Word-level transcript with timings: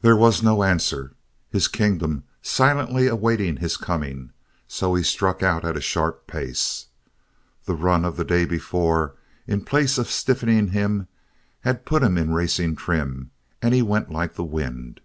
There 0.00 0.16
was 0.16 0.42
no 0.42 0.64
answer. 0.64 1.14
His 1.50 1.68
kingdom 1.68 2.24
silently 2.42 3.06
awaited 3.06 3.60
his 3.60 3.76
coming 3.76 4.32
so 4.66 4.96
he 4.96 5.04
struck 5.04 5.40
out 5.40 5.64
at 5.64 5.76
a 5.76 5.80
sharp 5.80 6.26
pace. 6.26 6.86
The 7.64 7.76
run 7.76 8.04
of 8.04 8.16
the 8.16 8.24
day 8.24 8.44
before, 8.44 9.14
in 9.46 9.64
place 9.64 9.98
of 9.98 10.10
stiffening 10.10 10.72
him, 10.72 11.06
had 11.60 11.86
put 11.86 12.02
him 12.02 12.18
in 12.18 12.34
racing 12.34 12.74
trim 12.74 13.30
and 13.62 13.72
he 13.72 13.82
went 13.82 14.10
like 14.10 14.34
the 14.34 14.42
wind. 14.42 15.00